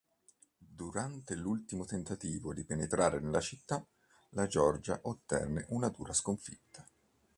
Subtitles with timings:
[0.57, 3.85] Durante l'ultimo tentativo di penetrare nella città,
[4.29, 6.83] la Georgia ottenne una dura sconfitta.